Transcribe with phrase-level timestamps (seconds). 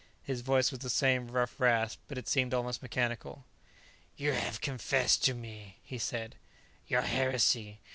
[0.23, 3.45] His voice was the same rough rasp, but it seemed almost mechanical.
[4.17, 6.37] "You have confessed to me," he said,
[6.87, 7.81] "your heresy.